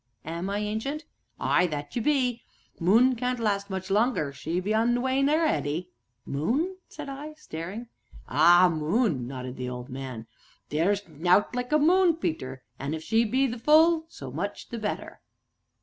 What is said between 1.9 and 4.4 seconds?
ye be moon can't last much longer